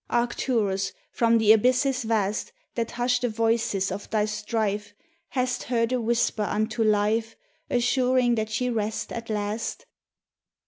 Arcturus! 0.09 0.93
from 1.11 1.37
the 1.37 1.51
abysses 1.51 2.01
vast 2.01 2.51
That 2.73 2.89
hush 2.89 3.19
the 3.19 3.29
Voices 3.29 3.91
of 3.91 4.09
thy 4.09 4.25
strife, 4.25 4.95
Hast 5.29 5.65
heard 5.65 5.91
a 5.91 6.01
whisper 6.01 6.41
unto 6.49 6.83
Life, 6.83 7.35
Assuring 7.69 8.33
that 8.33 8.49
she 8.49 8.67
rest 8.71 9.11
at 9.11 9.29
last? 9.29 9.85